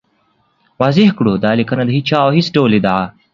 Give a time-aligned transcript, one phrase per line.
[0.81, 3.03] واضح کړو، دا لیکنه د هېچا او هېڅ ډول ادعا